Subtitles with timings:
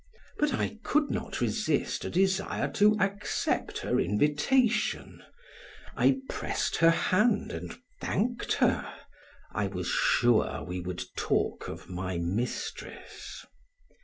[0.39, 5.21] But I could not resist a desire to accept her invitation;
[5.95, 8.91] I pressed her hand and thanked her;
[9.53, 13.45] I was sure we would talk of my mistress.